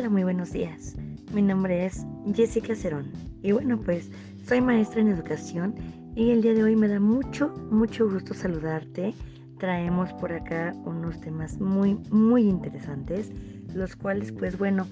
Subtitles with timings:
[0.00, 0.96] Hola, muy buenos días.
[1.34, 3.12] Mi nombre es Jessica Cerón
[3.42, 4.10] y bueno, pues
[4.46, 5.74] soy maestra en educación
[6.16, 9.12] y el día de hoy me da mucho, mucho gusto saludarte.
[9.58, 13.30] Traemos por acá unos temas muy, muy interesantes,
[13.74, 14.86] los cuales pues bueno,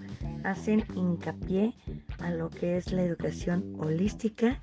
[0.44, 1.72] hacen hincapié
[2.18, 4.60] a lo que es la educación holística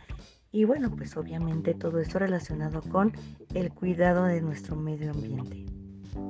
[0.51, 3.13] y bueno, pues obviamente todo esto relacionado con
[3.55, 5.65] el cuidado de nuestro medio ambiente.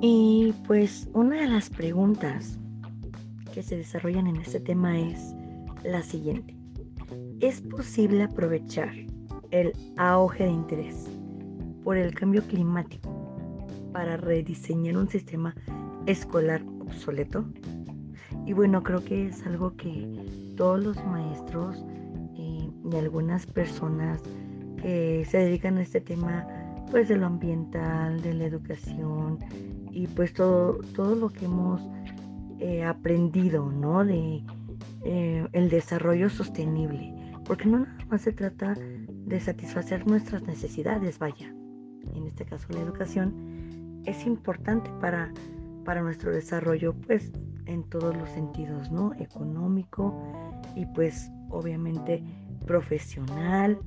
[0.00, 2.58] Y pues una de las preguntas
[3.56, 5.34] que se desarrollan en este tema es
[5.82, 6.54] la siguiente.
[7.40, 8.90] ¿Es posible aprovechar
[9.50, 11.08] el auge de interés
[11.82, 13.08] por el cambio climático
[13.94, 15.54] para rediseñar un sistema
[16.04, 17.46] escolar obsoleto?
[18.44, 20.06] Y bueno, creo que es algo que
[20.58, 21.82] todos los maestros
[22.36, 24.20] eh, y algunas personas
[24.82, 26.46] que se dedican a este tema,
[26.90, 29.38] pues de lo ambiental, de la educación
[29.92, 31.80] y pues todo, todo lo que hemos
[32.58, 34.04] eh, aprendido, ¿no?
[34.04, 34.42] De
[35.04, 37.12] eh, el desarrollo sostenible,
[37.44, 41.52] porque no nada más se trata de satisfacer nuestras necesidades, vaya.
[42.14, 45.32] En este caso la educación es importante para,
[45.84, 47.32] para nuestro desarrollo, pues
[47.66, 49.12] en todos los sentidos, ¿no?
[49.18, 50.14] Económico
[50.74, 52.22] y pues obviamente
[52.66, 53.78] profesional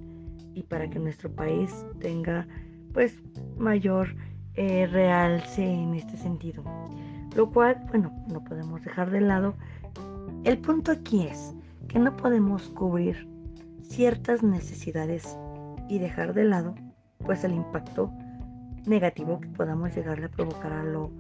[0.54, 2.48] y para que nuestro país tenga
[2.94, 3.22] pues
[3.58, 4.16] mayor
[4.56, 6.64] eh, realce en este sentido.
[7.36, 9.56] Lo cual, bueno, no podemos dejar de lado.
[10.44, 11.54] El punto aquí es
[11.88, 13.28] que no podemos cubrir
[13.84, 15.38] ciertas necesidades
[15.88, 16.76] y dejar de lado
[17.26, 18.12] pues el impacto
[18.86, 21.12] negativo que podamos llegarle a provocar a lo,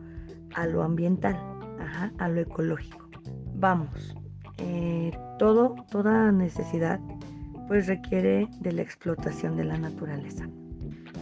[0.55, 1.37] a lo ambiental,
[2.17, 3.09] a lo ecológico.
[3.55, 4.15] Vamos,
[4.57, 6.99] eh, todo, toda necesidad
[7.67, 10.47] pues requiere de la explotación de la naturaleza.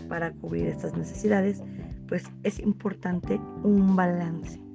[0.08, 1.64] Para cubrir estas necesidades
[2.08, 4.67] pues es importante un balance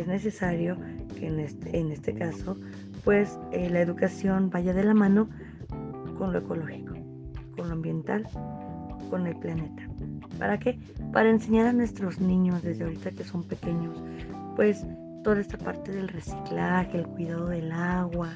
[0.00, 0.76] es necesario
[1.18, 2.56] que en este, en este caso,
[3.04, 5.28] pues eh, la educación vaya de la mano
[6.18, 6.94] con lo ecológico,
[7.56, 8.26] con lo ambiental,
[9.10, 9.82] con el planeta.
[10.38, 10.78] ¿Para qué?
[11.12, 14.02] Para enseñar a nuestros niños desde ahorita que son pequeños,
[14.56, 14.86] pues
[15.22, 18.30] toda esta parte del reciclaje, el cuidado del agua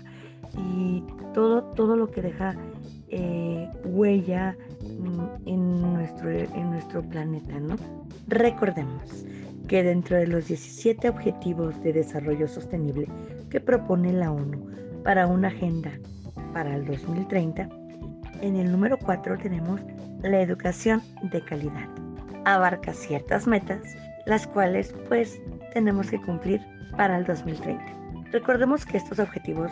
[0.57, 1.05] y
[1.35, 2.57] todo, todo lo que deja
[3.09, 7.77] eh, huella mm, en nuestro, en nuestro planeta, ¿no?
[8.27, 9.25] Recordemos,
[9.69, 13.07] que dentro de los 17 Objetivos de Desarrollo Sostenible
[13.51, 14.67] que propone la ONU
[15.05, 15.93] para una agenda
[16.53, 17.69] para el 2030,
[18.41, 19.81] en el número 4 tenemos
[20.23, 21.89] la educación de calidad.
[22.47, 23.83] Abarca ciertas metas,
[24.27, 25.41] las cuales pues
[25.75, 26.61] tenemos que cumplir
[26.97, 27.85] para el 2030.
[28.33, 29.71] Recordemos que estos objetivos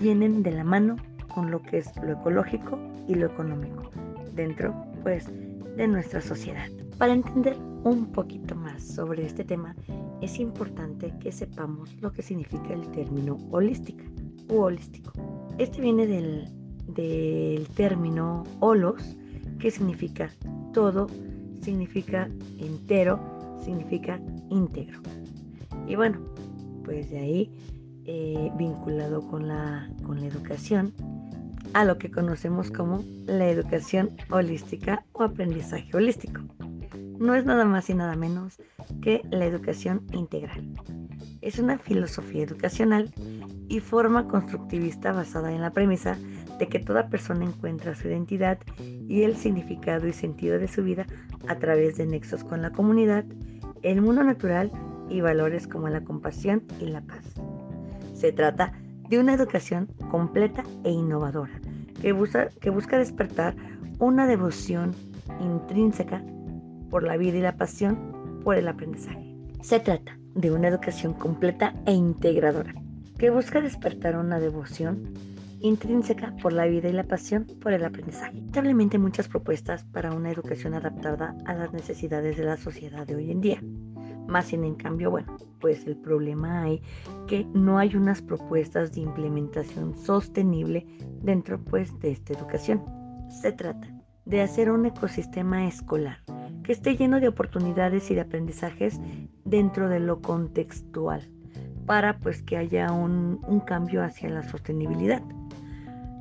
[0.00, 0.96] vienen de la mano
[1.32, 3.90] con lo que es lo ecológico y lo económico
[4.34, 5.30] dentro pues
[5.76, 6.68] de nuestra sociedad.
[6.98, 7.56] Para entender
[7.86, 9.76] un poquito más sobre este tema,
[10.20, 14.02] es importante que sepamos lo que significa el término holística
[14.48, 15.12] o holístico.
[15.58, 16.48] Este viene del,
[16.88, 19.16] del término holos,
[19.60, 20.30] que significa
[20.72, 21.06] todo,
[21.62, 23.20] significa entero,
[23.64, 24.20] significa
[24.50, 25.00] íntegro.
[25.86, 26.18] Y bueno,
[26.84, 27.50] pues de ahí,
[28.04, 30.92] eh, vinculado con la, con la educación,
[31.72, 36.40] a lo que conocemos como la educación holística o aprendizaje holístico.
[37.18, 38.58] No es nada más y nada menos
[39.00, 40.74] que la educación integral.
[41.40, 43.12] Es una filosofía educacional
[43.68, 46.16] y forma constructivista basada en la premisa
[46.58, 51.06] de que toda persona encuentra su identidad y el significado y sentido de su vida
[51.48, 53.24] a través de nexos con la comunidad,
[53.82, 54.70] el mundo natural
[55.08, 57.24] y valores como la compasión y la paz.
[58.14, 58.72] Se trata
[59.08, 61.60] de una educación completa e innovadora
[62.00, 63.54] que busca, que busca despertar
[63.98, 64.94] una devoción
[65.40, 66.22] intrínseca
[66.90, 69.34] por la vida y la pasión por el aprendizaje.
[69.62, 72.74] Se trata de una educación completa e integradora
[73.18, 75.14] que busca despertar una devoción
[75.60, 78.34] intrínseca por la vida y la pasión por el aprendizaje.
[78.34, 83.30] Lamentablemente muchas propuestas para una educación adaptada a las necesidades de la sociedad de hoy
[83.30, 83.62] en día.
[84.26, 86.82] Más sin en cambio, bueno, pues el problema hay
[87.26, 90.86] que no hay unas propuestas de implementación sostenible
[91.22, 92.84] dentro pues de esta educación.
[93.40, 93.88] Se trata
[94.24, 96.18] de hacer un ecosistema escolar
[96.66, 99.00] que esté lleno de oportunidades y de aprendizajes
[99.44, 101.30] dentro de lo contextual
[101.86, 105.22] para pues que haya un, cambio hacia la sostenibilidad.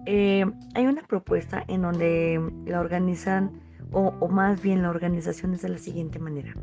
[0.06, 0.46] Eh,
[0.76, 3.60] hay una propuesta en donde la organizan
[3.92, 6.54] o, o más bien la organización es de la siguiente manera.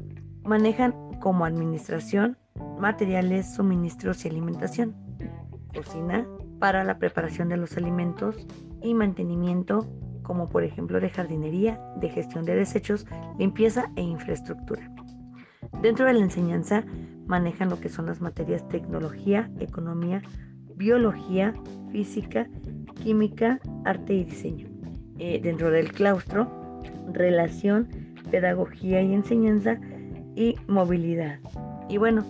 [0.45, 2.39] Manejan como administración,
[2.79, 4.95] materiales, suministros y alimentación,
[5.75, 6.25] cocina
[6.61, 8.47] para la preparación de los alimentos
[8.81, 9.89] y mantenimiento
[10.23, 13.07] como por ejemplo de jardinería, de gestión de desechos,
[13.39, 14.91] limpieza e infraestructura.
[15.81, 16.85] Dentro de la enseñanza
[17.27, 20.23] manejan lo que son las materias tecnología, economía,
[20.77, 21.55] biología,
[21.91, 22.49] física,
[23.03, 24.69] química, arte y diseño.
[25.19, 26.49] Eh, dentro del claustro,
[27.13, 27.89] relación,
[28.31, 29.79] pedagogía y enseñanza
[30.35, 31.39] y movilidad.
[31.89, 32.25] Y bueno,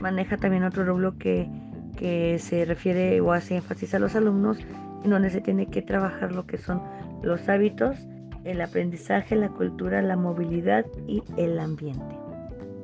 [0.00, 1.48] maneja también otro rublo que,
[1.96, 4.58] que se refiere o hace énfasis a los alumnos,
[5.04, 6.80] en donde se tiene que trabajar lo que son
[7.22, 7.96] los hábitos,
[8.44, 12.16] el aprendizaje, la cultura, la movilidad y el ambiente.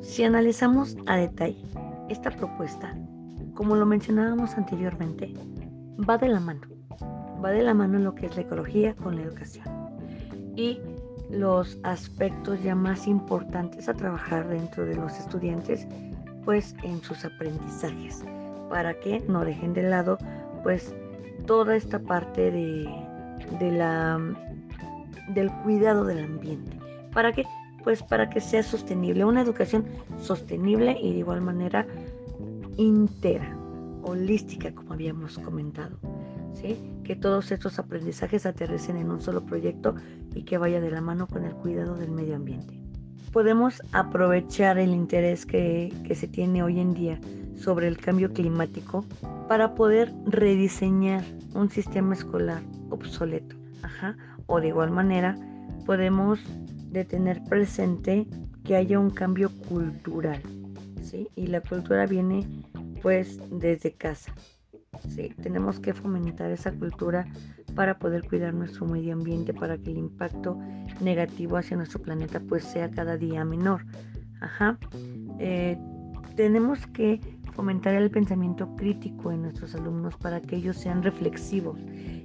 [0.01, 1.65] Si analizamos a detalle
[2.09, 2.97] esta propuesta,
[3.55, 5.35] como lo mencionábamos anteriormente,
[6.09, 6.61] va de la mano.
[7.45, 9.67] Va de la mano lo que es la ecología con la educación.
[10.57, 10.81] Y
[11.31, 15.87] los aspectos ya más importantes a trabajar dentro de los estudiantes,
[16.45, 18.25] pues en sus aprendizajes,
[18.71, 20.19] para que no dejen de lado,
[20.63, 20.95] pues
[21.49, 22.87] toda esta parte de,
[23.59, 24.21] de la
[25.31, 26.79] del cuidado del ambiente.
[27.13, 27.45] ¿Para qué?
[27.83, 29.87] Pues para que sea sostenible, una educación
[30.21, 31.87] sostenible y de igual manera
[32.77, 33.57] íntegra,
[34.03, 35.99] holística, como habíamos comentado.
[36.53, 36.77] ¿sí?
[37.03, 39.95] Que todos estos aprendizajes aterricen en un solo proyecto
[40.35, 42.79] y que vaya de la mano con el cuidado del medio ambiente.
[43.33, 47.19] Podemos aprovechar el interés que, que se tiene hoy en día
[47.59, 49.05] sobre el cambio climático
[49.49, 51.25] para poder rediseñar
[51.55, 53.57] un sistema escolar obsoleto.
[53.83, 54.17] Ajá,
[54.47, 55.37] o de igual manera
[55.87, 56.41] podemos
[56.91, 58.27] de tener presente
[58.65, 60.43] que haya un cambio cultural,
[61.03, 61.29] ¿sí?
[61.37, 62.47] Y la cultura viene
[63.03, 64.35] pues desde casa,
[65.09, 65.33] ¿sí?
[65.43, 67.27] Tenemos que fomentar esa cultura
[67.75, 70.59] para poder cuidar nuestro medio ambiente, para que el impacto
[71.01, 73.85] negativo hacia nuestro planeta pues sea cada día menor.
[74.41, 74.79] Ajá.
[75.39, 75.79] Eh,
[76.39, 77.21] tenemos que
[77.53, 81.81] fomentar el pensamiento crítico en nuestros alumnos para que ellos sean reflexivos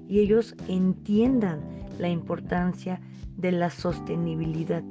[0.08, 1.62] y ellos entiendan
[1.98, 3.02] la importancia
[3.38, 4.84] de la sostenibilidad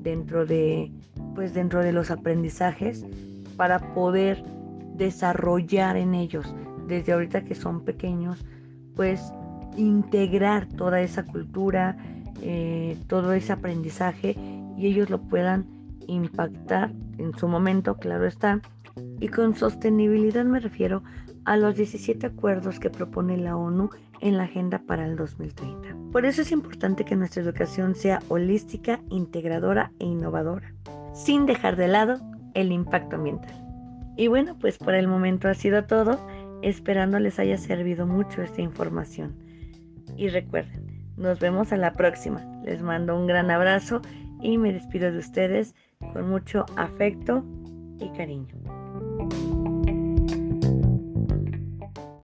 [0.00, 0.92] dentro de
[1.34, 3.06] pues dentro de los aprendizajes
[3.56, 4.44] para poder
[4.96, 6.54] desarrollar en ellos.
[6.86, 8.44] Desde ahorita que son pequeños
[8.94, 9.32] pues
[9.78, 11.96] integrar toda esa cultura
[12.42, 14.36] eh, todo ese aprendizaje
[14.76, 15.75] y ellos lo puedan
[16.06, 18.60] impactar en su momento claro está
[19.20, 21.02] y con sostenibilidad me refiero
[21.44, 25.96] a los 17 acuerdos que propone la ONU en la Agenda para el 2030.
[26.12, 30.74] Por eso es importante que nuestra educación sea holística, integradora e innovadora,
[31.14, 32.20] sin dejar de lado
[32.54, 33.54] el impacto ambiental.
[34.16, 36.18] Y bueno, pues por el momento ha sido todo,
[36.62, 39.36] esperando les haya servido mucho esta información.
[40.16, 40.86] Y recuerden,
[41.16, 42.42] nos vemos a la próxima.
[42.64, 44.00] Les mando un gran abrazo
[44.40, 45.74] y me despido de ustedes
[46.12, 47.44] con mucho afecto
[48.00, 48.56] y cariño.